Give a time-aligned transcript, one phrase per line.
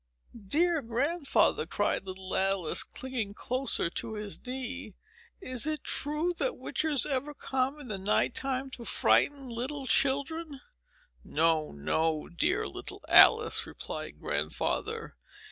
[0.47, 4.95] "Dear Grandfather," cried little Alice, clinging closer to his knee,
[5.39, 10.59] "is it true that witches ever come in the night time to frighten little children?"
[11.23, 15.17] "No, no, dear little Alice," replied Grandfather.